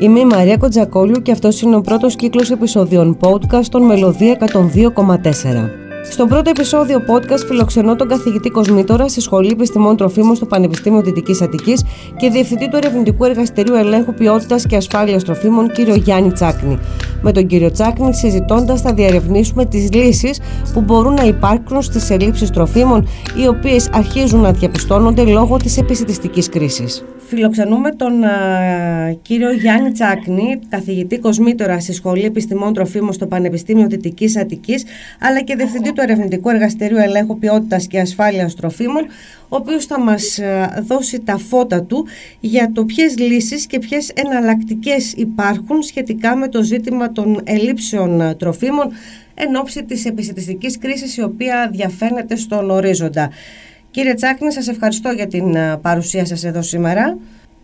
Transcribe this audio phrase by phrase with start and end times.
[0.00, 5.68] Είμαι η Μαρία Κοντζακόλιου και αυτός είναι ο πρώτος κύκλος επεισόδιων podcast των Μελωδία 102,4.
[6.10, 11.42] Στον πρώτο επεισόδιο podcast φιλοξενώ τον καθηγητή Κοσμήτορα στη Σχολή Επιστημών Τροφίμων στο Πανεπιστήμιο Δυτικής
[11.42, 11.84] Αττικής
[12.16, 16.78] και διευθυντή του Ερευνητικού Εργαστηρίου Ελέγχου Ποιότητας και Ασφάλειας Τροφίμων, κύριο Γιάννη Τσάκνη.
[17.22, 20.40] Με τον κύριο Τσάκνη, συζητώντας, θα διαρευνήσουμε τις λύσεις
[20.72, 23.08] που μπορούν να υπάρξουν στις ελλείψεις τροφίμων,
[23.42, 27.04] οι οποίες αρχίζουν να διαπιστώνονται λόγω της επιστημιστικής κρίσης.
[27.30, 28.12] Φιλοξενούμε τον
[29.22, 34.84] κύριο Γιάννη Τσάκνη, καθηγητή κοσμήτορα στη Σχολή Επιστημών Τροφίμων στο Πανεπιστήμιο Δυτικής Αττικής,
[35.20, 39.06] αλλά και διευθυντή του Ερευνητικού Εργαστηρίου Ελέγχου Ποιότητας και Ασφάλειας Τροφίμων,
[39.48, 40.38] ο οποίος θα μας
[40.82, 42.06] δώσει τα φώτα του
[42.40, 48.92] για το ποιες λύσεις και ποιες εναλλακτικές υπάρχουν σχετικά με το ζήτημα των ελλείψεων τροφίμων
[49.34, 53.30] εν ώψη της επιστημιστικής κρίσης η οποία διαφαίνεται στον ορίζοντα.
[53.90, 57.18] Κύριε Τσάκνη, σας ευχαριστώ για την παρουσία σας εδώ σήμερα.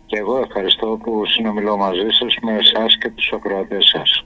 [0.06, 4.25] Και εγώ ευχαριστώ που συνομιλώ μαζί σας με εσάς και τους ακροατές σας.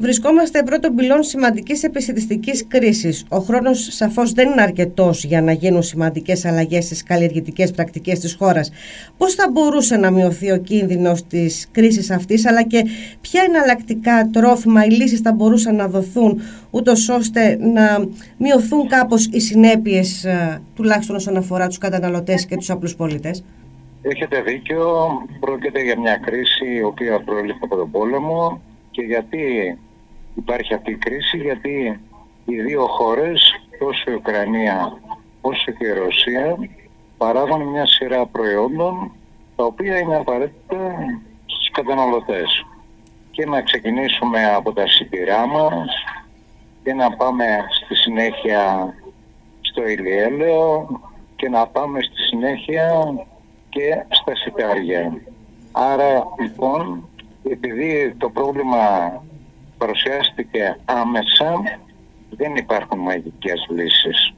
[0.00, 3.24] Βρισκόμαστε πρώτον πυλών σημαντικής επιστημιστικής κρίσης.
[3.28, 8.34] Ο χρόνος σαφώς δεν είναι αρκετός για να γίνουν σημαντικές αλλαγές στις καλλιεργητικές πρακτικές της
[8.34, 8.70] χώρας.
[9.16, 12.84] Πώς θα μπορούσε να μειωθεί ο κίνδυνος της κρίσης αυτής, αλλά και
[13.20, 19.40] ποια εναλλακτικά τρόφιμα ή λύσεις θα μπορούσαν να δοθούν, ούτως ώστε να μειωθούν κάπως οι
[19.40, 20.26] συνέπειες,
[20.74, 23.44] τουλάχιστον όσον αφορά τους καταναλωτές και τους απλούς πολίτες;
[24.02, 25.08] Έχετε δίκιο.
[25.40, 28.60] Πρόκειται για μια κρίση η οποία προήλθε από τον πόλεμο
[28.90, 29.78] και γιατί
[30.38, 32.00] υπάρχει αυτή η κρίση γιατί
[32.44, 34.98] οι δύο χώρες, τόσο η Ουκρανία
[35.40, 36.56] όσο και η Ρωσία,
[37.16, 39.12] παράγουν μια σειρά προϊόντων
[39.56, 40.94] τα οποία είναι απαραίτητα
[41.46, 42.66] στους καταναλωτές.
[43.30, 45.88] Και να ξεκινήσουμε από τα σιτηρά μας
[46.82, 48.94] και να πάμε στη συνέχεια
[49.60, 50.88] στο ηλιέλαιο
[51.36, 53.14] και να πάμε στη συνέχεια
[53.68, 55.20] και στα σιτάρια.
[55.72, 57.08] Άρα λοιπόν
[57.50, 58.78] επειδή το πρόβλημα
[59.78, 61.78] παρουσιάστηκε άμεσα,
[62.30, 64.32] δεν υπάρχουν μαγικές λύσεις.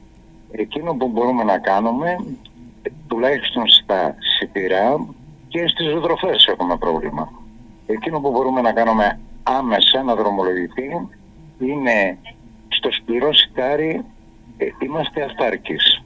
[0.51, 2.15] Εκείνο που μπορούμε να κάνουμε,
[3.07, 5.07] τουλάχιστον στα σιτηρά
[5.47, 7.31] και στις ζωοτροφές έχουμε πρόβλημα.
[7.85, 11.07] Εκείνο που μπορούμε να κάνουμε άμεσα να δρομολογηθεί
[11.59, 12.17] είναι
[12.67, 14.05] στο σκληρό σιτάρι
[14.57, 16.03] ε, είμαστε αυτάρκης.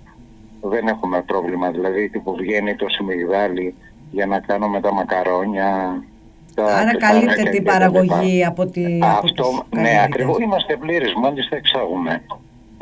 [0.62, 3.76] Δεν έχουμε πρόβλημα, δηλαδή που βγαίνει το σιμιγδάλι
[4.12, 6.04] για να κάνουμε τα μακαρόνια,
[6.56, 9.00] Άρα καλύπτεται την παραγωγή από τη.
[9.02, 12.22] Αυτό, ναι, ακριβώς είμαστε πλήρες, μάλιστα εξάγουμε.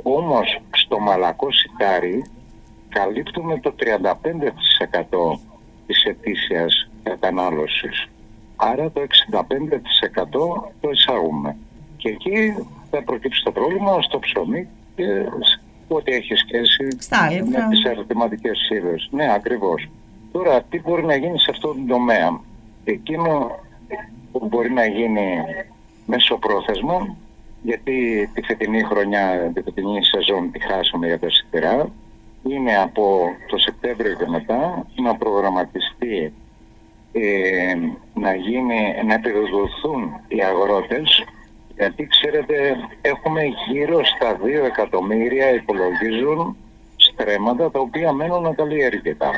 [0.04, 2.24] Όμως στο μαλακό σιτάρι
[2.90, 5.40] καλύπτουμε το 35%
[5.88, 8.08] της ετήσιας κατανάλωσης.
[8.56, 11.56] Άρα το 65% το εισάγουμε.
[11.98, 15.06] Και εκεί θα προκύψει το πρόβλημα στο ψωμί και
[15.88, 16.84] ό,τι έχει σχέση
[17.50, 19.08] με τις αριθματικές σύλλες.
[19.12, 19.90] Ναι, ακριβώς.
[20.32, 22.40] Τώρα, τι μπορεί να γίνει σε αυτό το τομέα;
[22.84, 23.60] Εκείνο
[24.32, 25.44] που μπορεί να γίνει
[26.06, 27.16] μέσω πρόθεσμα,
[27.62, 31.90] γιατί τη φετινή χρονιά, τη φετινή σεζόν τη χάσουμε για τα σιτηρά,
[32.50, 36.34] είναι από το Σεπτέμβριο και μετά να προγραμματιστεί
[37.12, 37.74] ε,
[38.14, 41.26] να, γίνει, να επιδοτηθούν οι αγρότες
[41.76, 43.42] γιατί ξέρετε έχουμε
[43.72, 46.58] γύρω στα 2 εκατομμύρια υπολογίζουν
[46.96, 49.32] στρέμματα τα οποία μένουν ακαλλιέργητα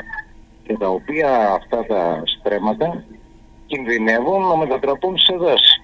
[0.62, 3.04] και τα οποία αυτά τα στρέμματα
[3.66, 5.80] κινδυνεύουν να μετατραπούν σε δάση.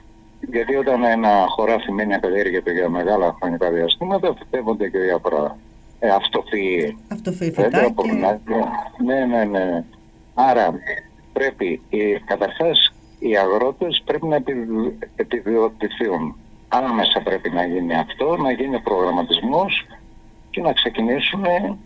[0.49, 5.59] Γιατί όταν ένα χωράφι μένει ακαλλιέργητο για μεγάλα χρονικά διαστήματα, φυτεύονται και διάφορα
[5.99, 6.99] ε, αυτοφύη.
[7.09, 7.55] Αυτοφύη
[9.05, 9.85] Ναι, ναι, ναι.
[10.35, 10.75] Άρα
[11.33, 14.43] πρέπει, οι, καταρχάς, οι αγρότες πρέπει να
[15.17, 16.37] επιδιωτηθούν.
[16.69, 19.87] Άμεσα πρέπει να γίνει αυτό, να γίνει προγραμματισμός
[20.51, 21.77] και να ξεκινήσουμε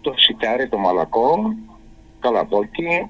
[0.00, 1.54] το σιτάρι, το μαλακό,
[2.20, 3.08] καλαπόκι,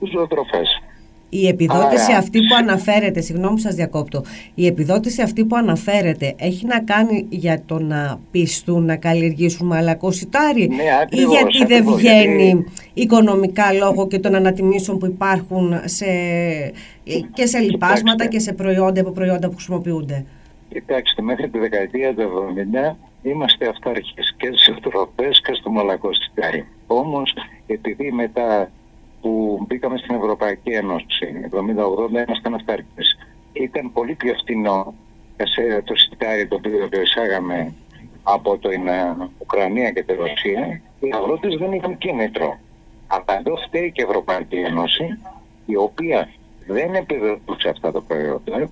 [0.00, 0.82] τους ζωοτροφές.
[1.32, 4.22] Η επιδότηση αυτή που αναφέρεται, συγγνώμη που σας διακόπτω,
[4.54, 10.10] η επιδότηση αυτή που αναφέρεται έχει να κάνει για το να πιστούν να καλλιεργήσουν μαλακό
[10.10, 12.64] σιτάρι ναι, ή γιατί δεν βγαίνει
[12.94, 16.06] οικονομικά λόγω και των ανατιμήσεων που υπάρχουν σε,
[17.32, 20.24] και σε λοιπάσματα και σε προϊόντα από προϊόντα που χρησιμοποιούνται.
[20.68, 22.22] Κοιτάξτε, μέχρι τη δεκαετία του
[22.92, 26.66] 70 είμαστε αυτάρχες και σε τροπές και στο μαλακό σιτάρι.
[26.86, 27.34] Όμως,
[27.66, 28.70] επειδή μετά
[29.20, 33.18] που μπήκαμε στην Ευρωπαϊκή Ένωση, 70-80 ήμασταν αυτάρκητες.
[33.52, 34.94] Ήταν πολύ πιο φθηνό
[35.36, 37.74] σε το σιτάρι το οποίο το εισάγαμε
[38.22, 40.80] από την ε, Ουκρανία και τη Ρωσία.
[41.00, 42.58] Οι αγρότες δεν είχαν κίνητρο.
[43.06, 45.18] Αλλά εδώ φταίει και η Ευρωπαϊκή Ένωση,
[45.66, 46.28] η οποία
[46.66, 48.70] δεν επιδοτούσε αυτά τα προϊόντα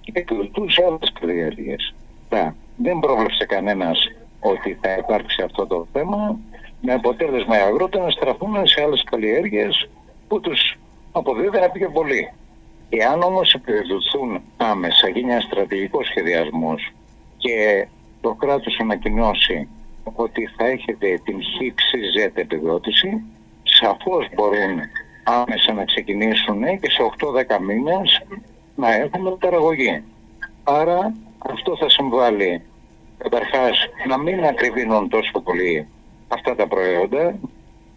[0.00, 1.94] και επιδοτούσε άλλες καλλιέργειες.
[2.76, 3.98] Δεν πρόβλεψε κανένας
[4.40, 6.38] ότι θα υπάρξει αυτό το θέμα
[6.86, 9.88] με αποτέλεσμα οι αγρότες να στραφούν σε άλλες καλλιέργειες
[10.28, 10.78] που τους
[11.12, 12.32] αποδίδουν πιο πολύ.
[12.88, 16.92] Εάν όμως επιδοτηθούν άμεσα, γίνει ένας στρατηγικός σχεδιασμός
[17.36, 17.86] και
[18.20, 19.68] το κράτος ανακοινώσει
[20.14, 23.22] ότι θα έχετε την ΧΙΞΙΖ επιδότηση,
[23.62, 24.80] σαφώς μπορούν
[25.24, 28.22] άμεσα να ξεκινήσουν και σε 8-10 μήνες
[28.74, 30.02] να έχουμε παραγωγή.
[30.64, 32.62] Άρα αυτό θα συμβάλλει
[33.18, 35.88] καταρχάς να μην ακριβίνουν τόσο πολύ
[36.28, 37.34] αυτά τα προϊόντα,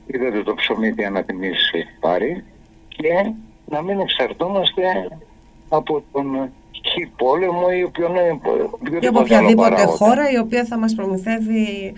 [0.05, 2.43] είδατε το ψωμί τι ανατιμήσεις έχει πάρει
[2.87, 3.31] και
[3.65, 4.83] να μην εξαρτώμαστε
[5.69, 11.93] από τον χι πόλεμο ή οποιονδήποτε από οποιαδήποτε χώρα η οποία θα μας προμηθεύει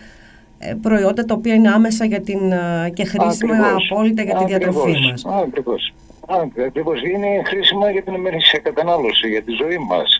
[0.59, 3.89] ε, προϊόντα τα οποία είναι άμεσα για την, ε, και χρήσιμα Ακριβώς.
[3.91, 5.25] απόλυτα για τη διατροφή μας.
[5.25, 5.93] Ακριβώς.
[6.65, 7.01] Ακριβώς.
[7.03, 10.18] Είναι χρήσιμα για την ημερήσια κατανάλωση, για τη ζωή μας.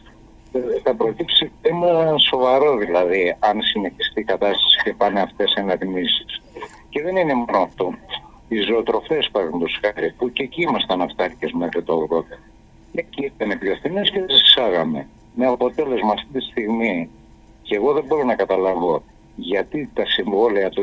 [0.52, 6.42] Ε, θα προκύψει θέμα σοβαρό δηλαδή αν συνεχιστεί η κατάσταση και πάνε αυτές οι αναδημίσεις.
[6.90, 7.94] Και δεν είναι μόνο αυτό.
[8.48, 12.24] Οι ζωοτροφές παραδείγματος χάρη που και εκεί ήμασταν αυτάρκες μέχρι το 80.
[12.92, 15.08] Και εκεί ήταν πιο φθηνές και τις εισάγαμε.
[15.36, 17.10] Με αποτέλεσμα αυτή τη στιγμή
[17.62, 19.04] και εγώ δεν μπορώ να καταλάβω
[19.36, 20.82] γιατί τα συμβόλαια του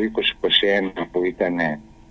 [0.96, 1.56] 2021 που ήταν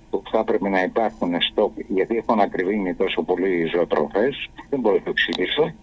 [0.10, 4.96] που θα έπρεπε να υπάρχουν στο, γιατί έχουν ακριβήνει τόσο πολύ οι ζωοτροφές, δεν μπορώ
[4.96, 5.74] να το εξηγήσω,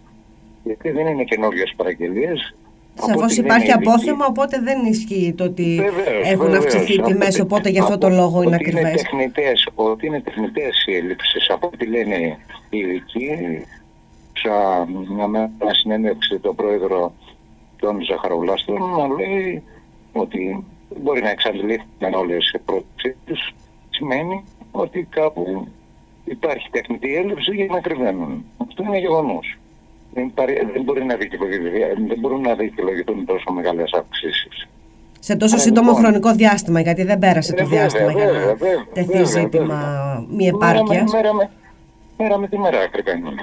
[0.63, 2.55] γιατί δεν είναι καινούριε παραγγελίες.
[2.93, 7.69] Σαφώς υπάρχει απόθεμα, οπότε δεν ισχύει το ότι βεβαίως, έχουν βεβαίως, αυξηθεί οι τιμές, οπότε
[7.69, 9.05] γι' αυτό το λόγο είναι ακριβές.
[9.75, 12.37] Ότι είναι τεχνητές οι έλλειψει, από ό,τι λένε
[12.69, 13.29] οι ειδικοί,
[14.33, 17.13] σαν μια συνέντευξη το πρόεδρο
[17.79, 19.63] των Ζαχαρογλάστων να λέει
[20.11, 20.65] ότι
[21.01, 23.55] μπορεί να εξαντλήθηκαν όλες οι πρότυπε τους,
[23.89, 25.67] σημαίνει ότι κάπου
[26.25, 28.45] υπάρχει τεχνητή έλλειψη για να κρυβαίνουν.
[28.57, 29.57] Αυτό είναι γεγονός
[30.13, 30.33] δεν,
[30.73, 34.67] δεν, μπορεί να δεν μπορούν να δικαιολογηθούν τόσο μεγάλες αυξήσεις.
[35.19, 38.55] Σε τόσο σύντομο λοιπόν, χρονικό διάστημα, γιατί δεν πέρασε το διάστημα για να
[38.93, 39.79] τεθεί ζήτημα
[40.29, 41.03] μη επάρκεια.
[41.11, 41.51] Μέρα, μέρα,
[42.17, 43.33] μέρα, με τη μέρα ακριβώς.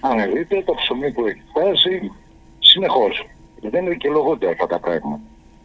[0.00, 2.12] Αν δείτε το ψωμί που έχει φτάσει
[2.58, 3.26] συνεχώς.
[3.60, 5.20] Δεν δικαιολογούνται αυτά τα πράγματα.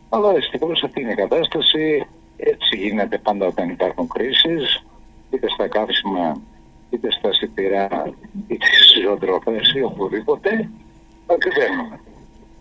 [0.09, 2.05] Αλλά δυστυχώς αυτή είναι η κατάσταση.
[2.37, 4.85] Έτσι γίνεται πάντα όταν υπάρχουν κρίσεις,
[5.31, 6.41] είτε στα καύσιμα
[6.89, 8.13] είτε στα σιτηρά,
[8.47, 10.69] είτε στις ζωοτροφές ή οπουδήποτε,
[11.25, 11.99] ακριβένουμε.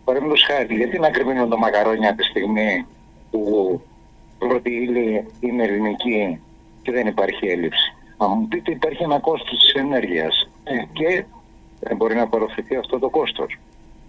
[0.04, 2.86] Παραδείγματος χάρη, γιατί να ακριβένουμε το μακαρόνια τη στιγμή
[3.30, 3.80] που
[4.38, 6.40] πρώτη ύλη είναι ελληνική
[6.82, 11.24] και δεν υπάρχει έλλειψη; Αν μου πείτε υπάρχει ένα κόστος της ενέργειας ε, και
[11.80, 13.58] δεν μπορεί να απορροφηθεί αυτό το κόστος.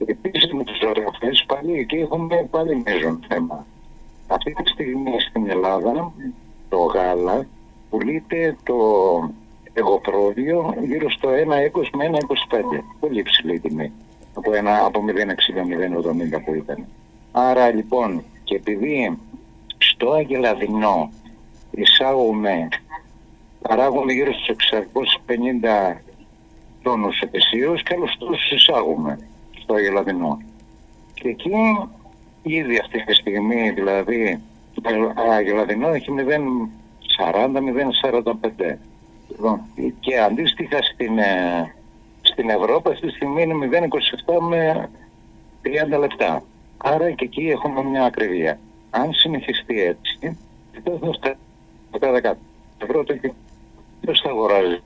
[0.06, 3.66] Επίσης με τις ζωοτροφές πάλι εκεί έχουμε πάλι μείζον θέμα.
[4.28, 6.14] Αυτή τη στιγμή στην Ελλάδα
[6.70, 7.48] το γάλα
[7.90, 8.76] πουλείται το
[9.78, 11.36] εγωπρόβιο γύρω στο 1,20
[11.94, 12.18] με 1,25.
[13.00, 13.92] Πολύ υψηλή τιμή.
[14.34, 16.86] Από, ένα, από 0,60-0,70 που ήταν.
[17.32, 19.18] Άρα λοιπόν και επειδή
[19.78, 21.12] στο Αγελαδινό
[21.72, 22.68] εισάγουμε,
[23.62, 24.56] παράγουμε γύρω στους
[25.94, 25.98] 650
[26.82, 29.20] τόνους ετησίως και άλλους τόσους εισάγουμε
[29.62, 30.42] στο Αγελαδινό.
[31.14, 31.52] Και εκεί
[32.42, 34.42] ήδη αυτή τη στιγμή δηλαδή
[34.74, 34.82] το
[35.32, 38.78] Αγελαδινό έχει 0,40-0,45.
[39.38, 39.62] Λοιπόν,
[40.00, 41.74] και αντίστοιχα στην, ε,
[42.22, 44.90] στην Ευρώπη αυτή τη στιγμή είναι 0,27 με
[45.94, 46.44] 30 λεπτά.
[46.78, 48.60] Άρα και εκεί έχουμε μια ακριβία.
[48.90, 50.38] Αν συνεχιστεί έτσι,
[50.84, 51.38] τότε θα φτάσει
[51.92, 52.38] το 10
[52.78, 53.16] ευρώ το
[54.02, 54.82] ποιος θα αγοράζει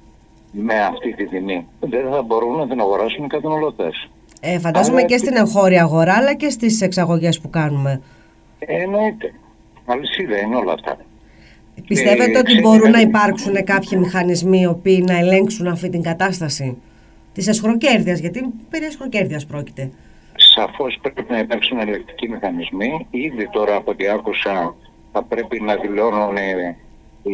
[0.52, 4.10] με αυτή τη τιμή; Δεν θα μπορούν να την αγοράσουν οι καταναλωτές.
[4.42, 8.02] Ε, φαντάζομαι και στην εγχώρια αγορά αλλά και στις εξαγωγές που κάνουμε.
[8.60, 9.34] Ε, εννοείται.
[9.86, 10.98] Αλυσίδα είναι όλα αυτά.
[11.88, 16.78] Πιστεύετε ότι μπορούν να υπάρξουν κάποιοι μηχανισμοί οι οποίοι να ελέγξουν αυτή την κατάσταση;
[17.34, 19.92] Της εσχροκέρδειας, γιατί περί εσχροκέρδειας πρόκειται;
[20.36, 23.08] Σαφώς πρέπει να υπάρξουν ελεκτικοί μηχανισμοί.
[23.10, 24.76] Ήδη τώρα από ό,τι άκουσα
[25.12, 26.36] θα πρέπει να δηλώνουν
[27.24, 27.32] οι,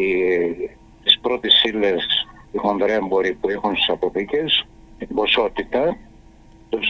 [1.04, 4.66] τις πρώτες ύλες οι χονδρέμποροι που έχουν στις αποθήκες,
[4.98, 5.98] την ποσότητα,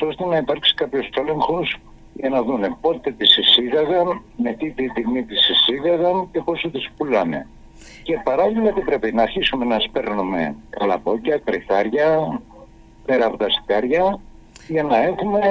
[0.07, 1.77] ώστε να υπάρξει κάποιος έλεγχος
[2.19, 7.47] για να δούνε πότε τις εισήγαγαν, με τι τιμή τις εισήγαγαν και πόσο τις πουλάνε.
[8.03, 12.41] Και παράλληλα τι πρέπει να αρχίσουμε να σπέρνουμε καλαπόκια, κρυθάρια,
[13.05, 14.19] πέρα από τα σιτάρια
[14.67, 15.41] για να έχουμε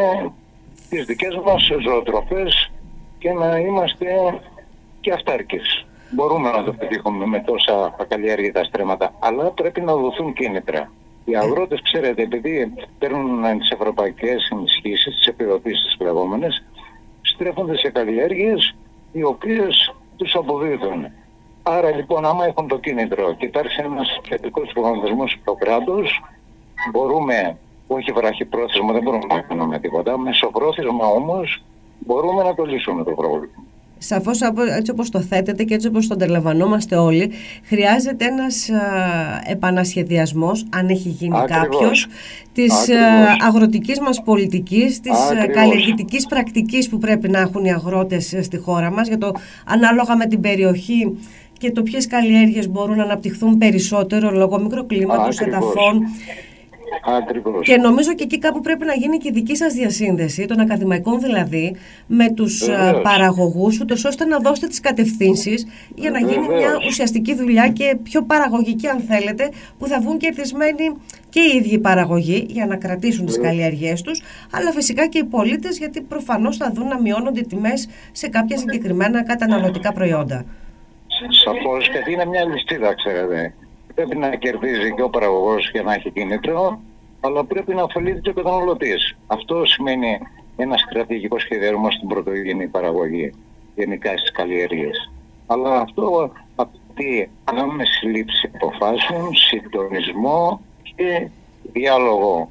[0.88, 2.70] τις δικές μας ζωοτροφές
[3.18, 4.06] και να είμαστε
[5.00, 5.86] και αυτάρκες.
[6.10, 10.90] Μπορούμε να το πετύχουμε με τόσα ακαλλιέργητα στρέμματα, αλλά πρέπει να δοθούν κίνητρα.
[11.28, 16.64] Οι αγρότες, ξέρετε, επειδή παίρνουν τις ευρωπαϊκές ενισχύσεις, τις επιδοτήσεις τις πλεγόμενες,
[17.22, 18.74] στρέφονται σε καλλιέργειες
[19.12, 21.06] οι οποίες τους αποδίδουν.
[21.62, 26.22] Άρα λοιπόν άμα έχουν το κίνητρο και υπάρχει ένας θετικός προγραμματισμός στο κράτος,
[26.92, 31.62] μπορούμε, όχι βραχυπρόθεσμα, δεν μπορούμε να κάνουμε τίποτα, μεσοπρόθεσμα όμως
[31.98, 33.65] μπορούμε να το λύσουμε το πρόβλημα.
[33.98, 34.40] Σαφώς
[34.76, 37.30] έτσι όπως το θέτετε και έτσι όπως το αντιλαμβανόμαστε όλοι,
[37.62, 38.70] χρειάζεται ένας
[39.46, 42.06] επανασχεδιασμός, αν έχει γίνει κάποιος,
[42.52, 42.72] της
[43.46, 45.12] αγροτικής μας πολιτικής, της
[45.52, 49.32] καλλιεργητικής πρακτικής που πρέπει να έχουν οι αγρότες στη χώρα μας, για το
[49.64, 51.18] ανάλογα με την περιοχή
[51.58, 56.02] και το ποιες καλλιέργειες μπορούν να αναπτυχθούν περισσότερο λόγω μικροκλίματος, εδαφών
[57.18, 57.66] Ακριβώς.
[57.66, 61.20] Και νομίζω και εκεί κάπου πρέπει να γίνει και η δική σας διασύνδεση, των ακαδημαϊκών
[61.20, 61.76] δηλαδή,
[62.06, 63.02] με τους Βεβαίως.
[63.02, 68.22] παραγωγούς, ούτως ώστε να δώσετε τις κατευθύνσεις για να γίνει μια ουσιαστική δουλειά και πιο
[68.22, 70.96] παραγωγική αν θέλετε, που θα βγουν κερδισμένοι
[71.28, 75.78] και οι ίδιοι παραγωγοί για να κρατήσουν τις καλλιεργίες τους, αλλά φυσικά και οι πολίτες
[75.78, 80.44] γιατί προφανώς θα δουν να μειώνονται οι τιμές σε κάποια συγκεκριμένα καταναλωτικά προϊόντα.
[81.44, 83.54] Σαφώς, γιατί είναι μια ληστίδα, ξέρετε
[83.96, 86.80] πρέπει να κερδίζει και ο παραγωγός για να έχει κίνητρο,
[87.20, 89.16] αλλά πρέπει να ωφελείται και ο καταναλωτής.
[89.26, 90.18] Αυτό σημαίνει
[90.56, 93.32] ένας στρατηγικός σχεδιασμός στην πρωτογενή παραγωγή,
[93.74, 95.10] γενικά στις καλλιέργειες.
[95.46, 101.28] Αλλά αυτό απαιτεί άμεση λήψη αποφάσεων, συντονισμό και
[101.72, 102.50] διάλογο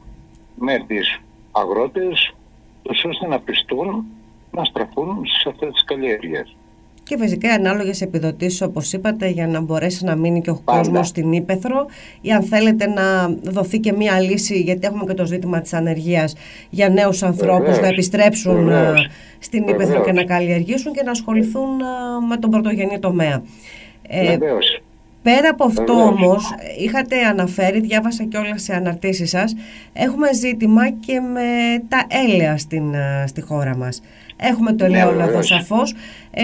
[0.56, 1.20] με τις
[1.52, 2.34] αγρότες,
[3.06, 4.06] ώστε να πιστούν
[4.52, 6.56] να στραφούν σε αυτές τις καλλιέργειες
[7.06, 11.32] και φυσικά ανάλογες επιδοτήσεις, όπως είπατε, για να μπορέσει να μείνει και ο κόσμος στην
[11.32, 11.86] ύπεθρο,
[12.22, 16.36] ή αν θέλετε να δοθεί και μία λύση, γιατί έχουμε και το ζήτημα της ανεργίας
[16.70, 18.70] για νέους ανθρώπους να επιστρέψουν
[19.40, 21.70] στην ύπεθρο και να καλλιεργήσουν και να ασχοληθούν
[22.28, 23.42] με τον πρωτογενή τομέα.
[24.08, 24.38] Ε,
[25.22, 29.56] Πέρα από αυτό όμως, είχατε αναφέρει, διάβασα και όλα σε αναρτήσεις σας,
[29.94, 31.42] έχουμε ζήτημα και με
[31.88, 32.96] τα έλαια στην,
[33.26, 34.02] στη χώρα μας.
[34.38, 35.94] Έχουμε το ναι, ελαιόλαδο σαφώς.
[36.32, 36.44] Ε,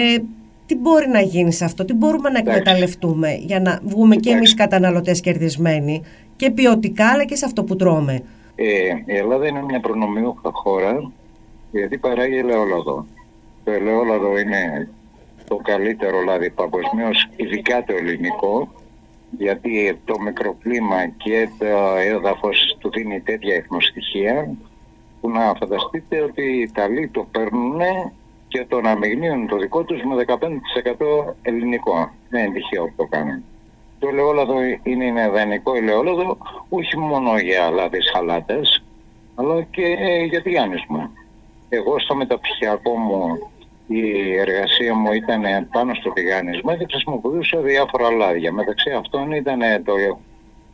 [0.72, 4.54] τι μπορεί να γίνει σε αυτό, τι μπορούμε να εκμεταλλευτούμε για να βγούμε και εμείς
[4.54, 6.02] καταναλωτές κερδισμένοι
[6.36, 8.22] και ποιοτικά αλλά και σε αυτό που τρώμε;
[8.54, 8.64] Ε,
[9.04, 11.10] η Ελλάδα είναι μια προνομιούχα χώρα
[11.72, 13.06] γιατί παράγει ελαιόλαδο.
[13.64, 14.88] Το ελαιόλαδο είναι
[15.48, 18.68] το καλύτερο λάδι παγκοσμίως, ειδικά το ελληνικό,
[19.38, 21.66] γιατί το μικροκλίμα και το
[22.16, 24.54] έδαφος του δίνει τέτοια εθνοστοιχεία
[25.20, 27.80] που να φανταστείτε ότι οι Ιταλοί το παίρνουν
[28.52, 32.10] και το να μειγνύουν το δικό τους με 15% ελληνικό.
[32.28, 33.44] Δεν είναι τυχαίο που το κάνουν.
[33.98, 38.82] Το ελαιόλαδο είναι ένα ιδανικό ελαιόλαδο όχι μόνο για λάδι σαλάτες
[39.34, 39.96] αλλά και
[40.30, 41.10] για τηγάνισμα.
[41.68, 43.50] Εγώ στο μεταπτυχιακό μου
[43.86, 45.42] η εργασία μου ήταν
[45.72, 48.52] πάνω στο τηγάνισμα και χρησιμοποιούσα διάφορα λάδια.
[48.52, 49.94] Μεταξύ αυτών ήταν το,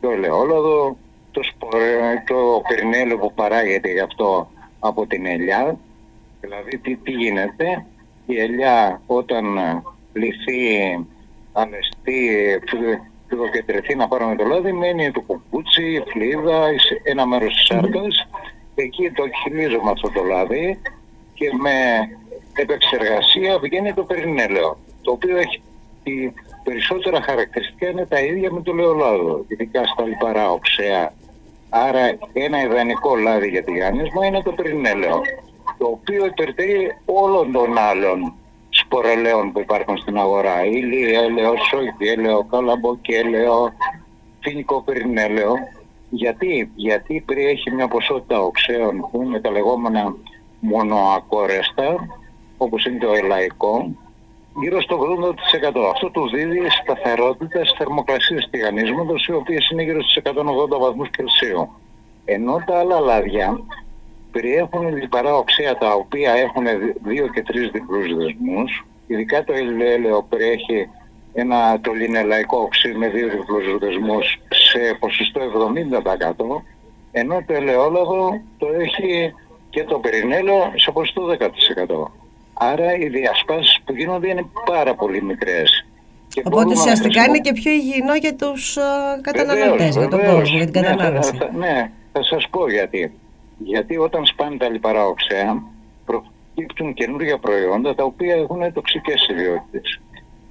[0.01, 0.97] το ελαιόλαδο,
[1.31, 5.77] το, σπορέ, το πυρνέλο που παράγεται γι' αυτό από την ελιά
[6.41, 7.85] Δηλαδή τι, τι γίνεται,
[8.25, 9.45] η ελιά όταν
[10.13, 11.05] λυθεί,
[11.53, 12.29] ανεστεί,
[13.27, 16.67] φυγοκεντρεθεί να πάρουμε το λάδι, μένει το κουκούτσι, η φλίδα,
[17.03, 18.27] ένα μέρος της σάρκας.
[18.75, 20.79] Εκεί το χυλίζουμε αυτό το λάδι
[21.33, 21.71] και με
[22.53, 25.61] επεξεργασία βγαίνει το περινέλαιο, το οποίο έχει
[26.03, 26.31] τη
[26.63, 31.13] περισσότερα χαρακτηριστικά είναι τα ίδια με το λεολάδο, ειδικά στα λιπαρά οξέα.
[31.69, 35.21] Άρα ένα ιδανικό λάδι για τηγάνισμα είναι το περινέλαιο
[35.79, 38.33] το οποίο υπερτερεί όλων των άλλων
[38.69, 40.65] σπορελαίων που υπάρχουν στην αγορά.
[40.65, 43.73] Ήλι, έλαιο, σόιτι, έλαιο, καλαμπόκι, έλαιο,
[44.39, 45.53] φοινικό πυρηνέλαιο.
[46.09, 50.15] Γιατί, γιατί περιέχει μια ποσότητα οξέων που είναι τα λεγόμενα
[50.59, 51.95] μονοακόρεστα,
[52.57, 53.91] όπως είναι το ελαϊκό,
[54.61, 55.89] γύρω στο 80%.
[55.93, 61.69] Αυτό του δίδει σταθερότητα στις θερμοκρασίες τηγανίσματος, οι οποίες είναι γύρω στους 180 βαθμούς Κελσίου.
[62.25, 63.59] Ενώ τα άλλα λάδια
[64.31, 66.65] περιέχουν λιπαρά οξέα τα οποία έχουν
[67.03, 68.85] δύο και τρεις διπλούς δεσμούς.
[69.07, 70.89] Ειδικά το ελαιόλαδο περιέχει
[71.33, 75.41] ένα τολινελαϊκό οξύ με δύο διπλούς δεσμούς σε ποσοστό
[76.61, 76.61] 70%
[77.11, 79.33] ενώ το ελαιόλαδο το έχει
[79.69, 82.11] και το περινέλο σε ποσοστό 10%.
[82.53, 85.85] Άρα οι διασπάσεις που γίνονται είναι πάρα πολύ μικρές.
[86.27, 90.65] Και Οπότε ουσιαστικά είναι και πιο υγιεινό για τους uh, καταναλωτές, για τον κόσμο, για
[90.65, 91.31] την κατανάλωση.
[91.31, 93.13] Ναι, θα, ναι, θα σας πω γιατί.
[93.63, 95.63] Γιατί όταν σπάνε τα λιπαρά οξέα,
[96.05, 99.99] προκύπτουν καινούργια προϊόντα τα οποία έχουν τοξικές ιδιότητες.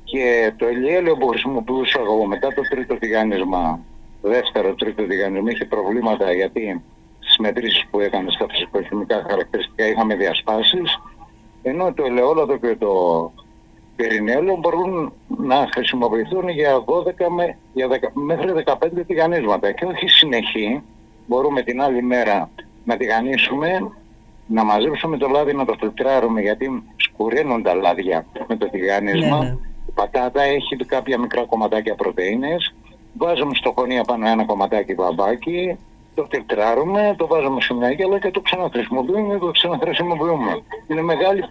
[0.04, 3.80] Και το ελιέλαιο που χρησιμοποιούσα εγώ μετά το τρίτο τηγάνισμα,
[4.22, 6.82] δεύτερο τρίτο τηγάνισμα, είχε προβλήματα γιατί
[7.18, 11.00] στις μετρήσεις που έκανε στα φυσικοχημικά χαρακτηριστικά είχαμε διασπάσεις.
[11.62, 12.92] Ενώ το ελαιόλαδο και το
[13.96, 18.74] πυρηνέλαιο μπορούν να χρησιμοποιηθούν για 12 με, για 10, μέχρι 15
[19.06, 20.82] τηγανίσματα και όχι συνεχή.
[21.26, 22.50] Μπορούμε την άλλη μέρα
[22.88, 23.90] να τηγανίσουμε,
[24.47, 29.38] να μαζέψουμε το λάδι, να το φιλτράρουμε γιατί σκουραίνουν τα λάδια με το τηγάνισμα.
[29.38, 29.57] Ναι, ναι.
[29.88, 32.75] Η πατάτα έχει κάποια μικρά κομματάκια πρωτεΐνες.
[33.18, 35.76] Βάζουμε στο χωνία πάνω ένα κομματάκι μπαμπάκι,
[36.14, 40.62] το φιλτράρουμε, το βάζουμε σε μια γέλα και το ξαναχρησιμοποιούμε και το ξαναχρησιμοποιούμε.
[40.88, 41.45] Είναι μεγάλη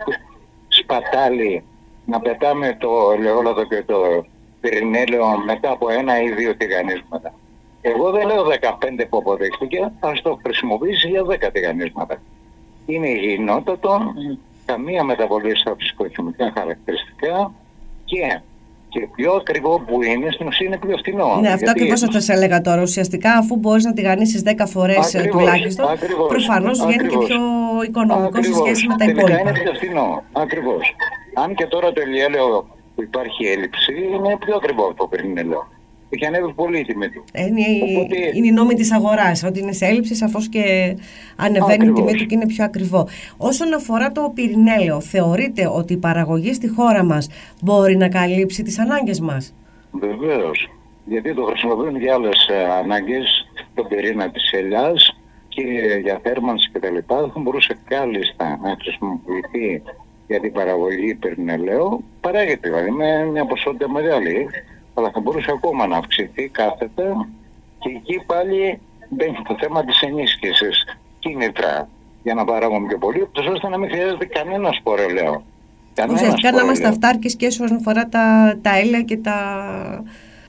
[0.67, 1.63] σπατάλη
[2.05, 4.25] να πετάμε το ελαιόλαδο και το
[4.61, 7.33] πυρηνέλαιο μετά από ένα ή δύο τηγανίσματα.
[7.93, 12.21] Εγώ δεν λέω 15 που αποδείχθηκε, ας το χρησιμοποιήσει για 10 τηγανίσματα.
[12.85, 14.13] Είναι υγιεινότατο,
[14.65, 17.51] καμία μεταβολή στα φυσικοχημικά χαρακτηριστικά
[18.05, 18.41] και
[18.89, 21.39] και πιο ακριβό που είναι, στην ουσία είναι πιο φθηνό.
[21.41, 22.81] Ναι, αυτό ακριβώς θα σας έλεγα τώρα.
[22.81, 25.85] Ουσιαστικά, αφού μπορείς να τηγανίσεις 10 φορές τουλάχιστον,
[26.27, 27.39] προφανώς βγαίνει και πιο
[27.87, 29.39] οικονομικό σε σχέση με τα υπόλοιπα.
[29.39, 30.23] είναι πιο φθηνό.
[30.31, 30.95] Ακριβώς.
[31.33, 35.67] Αν και τώρα το ελιέλαιο που υπάρχει έλλειψη, είναι πιο ακριβό από το πριν λέω.
[36.09, 37.23] Έχει ανέβει πολύ η τιμή του.
[37.31, 37.61] Ε, είναι,
[37.97, 38.15] Οπότε...
[38.33, 39.43] είναι η νόμη της αγοράς.
[39.43, 40.95] Ότι είναι σε έλλειψη, σαφώς και
[41.35, 43.07] ανεβαίνει η τιμή του και είναι πιο ακριβό.
[43.37, 47.29] Όσον αφορά το πυρηνέλαιο, θεωρείτε ότι η παραγωγή στη χώρα μας
[47.61, 49.53] μπορεί να καλύψει τις ανάγκες μας;
[49.91, 50.69] Βεβαίως.
[51.05, 52.49] Γιατί το χρησιμοποιούν για άλλες
[52.83, 55.61] ανάγκες, τον πυρήνα της ελιάς και
[56.01, 56.97] για θέρμανση κτλ.
[57.07, 59.81] Θα μπορούσε κάλλιστα να χρησιμοποιηθεί
[60.27, 62.03] για την παραγωγή πυρηνελαίου.
[62.21, 64.47] Παράγεται δηλαδή με μια ποσότητα μεγάλη
[64.97, 67.27] αλλά θα μπορούσε ακόμα να αυξηθεί κάθετα
[67.79, 71.89] και εκεί πάλι μπαίνει το θέμα της ενίσχυσης κίνητρα
[72.23, 75.43] για να παράγουμε πιο πολύ, ώστε να μην χρειάζεται κανένα σπορελαίο.
[76.09, 79.37] Ουσιαστικά να είμαστε αυτάρκες και όσον αφορά τα, τα έλαια και τα...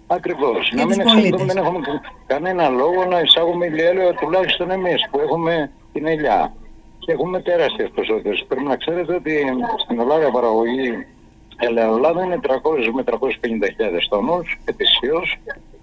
[0.06, 0.72] Ακριβώς.
[0.74, 1.78] Να μην εξαρτούμε, δεν έχουμε
[2.26, 6.52] κανένα λόγο να εισάγουμε ηλιέλαιο τουλάχιστον εμείς που έχουμε την ελιά.
[6.98, 8.44] Και έχουμε τεράστιες ποσότητες.
[8.48, 9.32] Πρέπει να ξέρετε ότι
[9.82, 11.06] στην Ελλάδα παραγωγή
[11.58, 12.48] Ελλάδα είναι 300
[12.94, 13.12] με 350
[14.08, 15.36] τόνους ετησίως,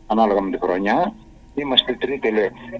[0.08, 1.14] ανάλογα με τη χρονιά.
[1.56, 2.30] Είμαστε τρίτη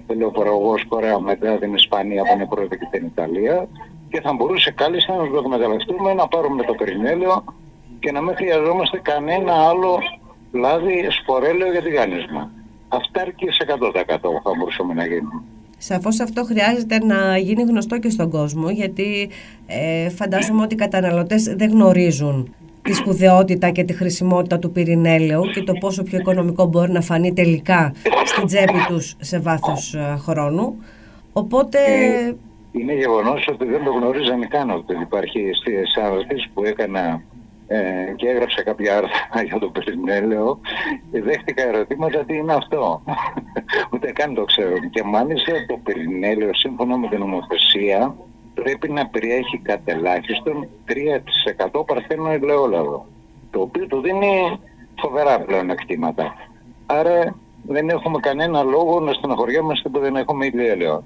[0.06, 3.68] ελαιοπαραγωγός χώρα μετά την Ισπανία που είναι πρώτη και την Ιταλία
[4.08, 7.44] και θα μπορούσε κάλλιστα να το εκμεταλλευτούμε, να πάρουμε το περινέλαιο
[7.98, 9.98] και να μην χρειαζόμαστε κανένα άλλο
[10.52, 12.50] λάδι σπορέλαιο για τηγάνισμα.
[12.88, 14.04] Αυτά αρκεί σε 100%
[14.42, 15.42] θα μπορούσαμε να γίνουμε.
[15.78, 19.30] Σαφώς αυτό χρειάζεται να γίνει γνωστό και στον κόσμο, γιατί
[19.66, 22.54] ε, φαντάζομαι ότι οι καταναλωτές δεν γνωρίζουν
[22.86, 27.32] τη σπουδαιότητα και τη χρησιμότητα του πυρηνέλαιου και το πόσο πιο οικονομικό μπορεί να φανεί
[27.32, 27.92] τελικά
[28.24, 30.76] στην τσέπη τους σε βάθος ε, χρόνου.
[31.32, 31.78] Οπότε...
[31.78, 32.34] Ε,
[32.72, 35.72] είναι γεγονός ότι δεν το γνωρίζανε καν ότι υπάρχει στη
[36.54, 37.22] που έκανα
[37.66, 37.78] ε,
[38.16, 40.60] και έγραψα κάποια άρθρα για το πυρηνέλαιο
[41.12, 43.02] και δέχτηκα ερωτήματα τι είναι αυτό.
[43.92, 44.74] Ούτε καν το ξέρω.
[44.90, 48.14] Και μάλιστα το πυρηνέλαιο σύμφωνα με την νομοθεσία
[48.66, 50.68] πρέπει να περιέχει κατελάχιστον
[51.72, 53.06] 3% παρθένο ελαιόλαδο,
[53.50, 54.58] το οποίο του δίνει
[55.00, 56.34] φοβερά πλέον εκτήματα.
[56.86, 61.04] Άρα δεν έχουμε κανένα λόγο να στεναχωριόμαστε που δεν έχουμε ηλιέλαιο.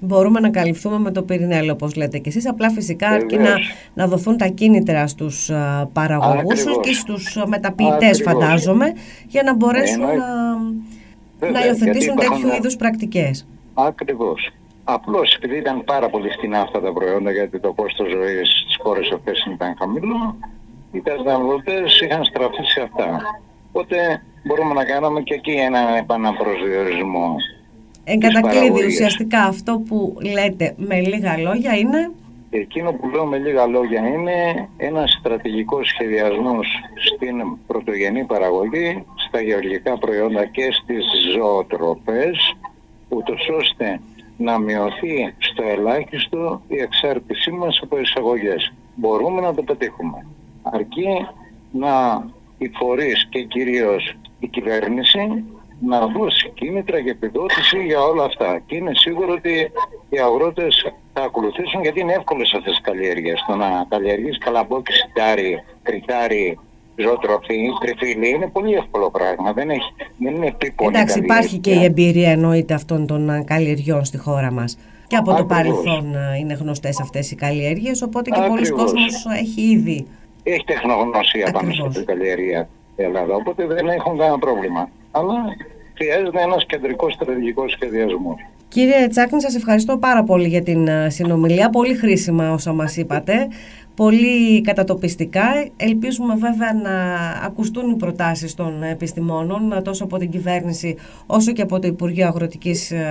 [0.00, 2.48] Μπορούμε να καλυφθούμε με το πυρηνέλαιο, όπως λέτε και εσείς.
[2.48, 3.54] Απλά φυσικά αρκεί να,
[3.94, 5.50] να δοθούν τα κίνητρα στους
[5.92, 8.92] παραγωγούς και στους μεταποιητές, φαντάζομαι,
[9.28, 13.46] για να μπορέσουν να, να υιοθετήσουν τέτοιου είδους πρακτικές.
[13.74, 14.50] Ακριβώς.
[14.84, 19.10] Απλώς επειδή ήταν πάρα πολύ φθηνά αυτά τα προϊόντα, γιατί το κόστος ζωής στις χώρες
[19.10, 20.36] αυτές ήταν χαμηλό,
[20.92, 23.20] οι καταναλωτές είχαν στραφεί σε αυτά.
[23.72, 27.36] Οπότε μπορούμε να κάνουμε και εκεί έναν επαναπροσδιορισμό.
[28.04, 32.10] Εν κατακλείδη, ουσιαστικά αυτό που λέτε με λίγα λόγια είναι;
[32.54, 39.98] Εκείνο που λέω με λίγα λόγια είναι ένας στρατηγικός σχεδιασμός στην πρωτογενή παραγωγή, στα γεωργικά
[39.98, 42.56] προϊόντα και στις ζωοτροπές,
[43.08, 44.00] ούτως ώστε
[44.36, 48.72] να μειωθεί στο ελάχιστο η εξάρτησή μας από εισαγωγές.
[48.94, 50.26] Μπορούμε να το πετύχουμε.
[50.62, 51.26] Αρκεί
[51.72, 52.24] να
[52.58, 55.44] οι φορείς και κυρίως η κυβέρνηση
[55.80, 58.62] να δώσει κίνητρα και επιδότηση για όλα αυτά.
[58.66, 59.72] Και είναι σίγουρο ότι
[60.08, 63.44] οι αγρότες θα ακολουθήσουν γιατί είναι εύκολες αυτές τις καλλιέργειες.
[63.46, 66.58] Το να καλλιεργείς καλαμπόκι, σιτάρι, κριτάρι,
[66.96, 69.52] ζωοτροφή, τριφύλι είναι πολύ εύκολο πράγμα.
[69.52, 74.04] Δεν, έχει, δεν είναι επίπονη Εντάξει, υπάρχει και η εμπειρία εννοείται αυτών των ε, καλλιεργιών
[74.04, 74.78] στη χώρα μας.
[75.06, 79.60] Και από το παρελθόν ε, είναι γνωστές αυτές οι καλλιέργειες, οπότε και πολλοί κόσμος έχει
[79.60, 80.06] ήδη.
[80.42, 84.88] Έχει τεχνογνωσία πάνω στην καλλιέργεια η Ελλάδα, οπότε δεν έχουν κανένα πρόβλημα.
[85.10, 85.34] Αλλά
[85.94, 88.36] χρειάζεται ένας κεντρικός στρατηγικός σχεδιασμός.
[88.68, 91.70] Κύριε Τσάκνη, σας ευχαριστώ πάρα πολύ για την ε, συνομιλία.
[91.70, 93.48] Πολύ χρήσιμα όσα μας είπατε
[93.94, 95.44] πολύ κατατοπιστικά.
[95.76, 101.78] Ελπίζουμε βέβαια να ακουστούν οι προτάσεις των επιστημόνων τόσο από την κυβέρνηση όσο και από
[101.78, 103.06] το Υπουργείο Αγροτικής ε,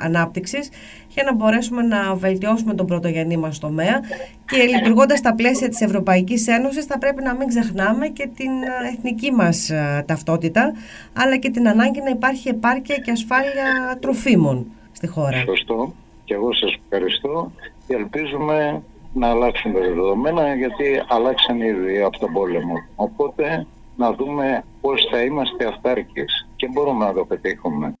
[0.00, 0.68] Ανάπτυξης
[1.08, 4.00] για να μπορέσουμε να βελτιώσουμε τον πρωτογενή μας τομέα
[4.46, 8.88] και λειτουργώντας στα πλαίσια της Ευρωπαϊκής Ένωσης θα πρέπει να μην ξεχνάμε και την ε,
[8.96, 10.72] εθνική μας ε, ταυτότητα
[11.12, 15.42] αλλά και την ανάγκη να υπάρχει επάρκεια και ασφάλεια τροφίμων στη χώρα.
[15.46, 15.94] Σωστό.
[16.24, 17.52] Και εγώ σας ευχαριστώ
[17.86, 18.82] και ελπίζουμε
[19.14, 22.74] να αλλάξουν τα δεδομένα γιατί αλλάξαν ήδη από τον πόλεμο.
[22.96, 27.94] Οπότε να δούμε πώς θα είμαστε αυτάρκες και μπορούμε να το πετύχουμε.